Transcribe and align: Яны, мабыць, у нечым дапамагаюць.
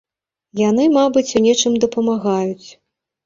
Яны, 0.59 0.85
мабыць, 0.95 1.35
у 1.39 1.43
нечым 1.47 1.77
дапамагаюць. 1.83 2.67